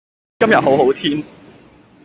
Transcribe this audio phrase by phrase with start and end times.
[0.39, 1.23] 今日好好天